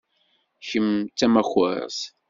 Kemm 0.67 0.89
d 1.03 1.07
tamakart. 1.17 1.99